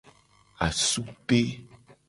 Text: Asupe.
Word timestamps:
Asupe. 0.65 1.41